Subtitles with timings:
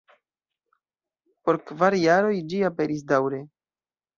[1.49, 3.45] Por kvar jaroj ĝi aperis daŭre.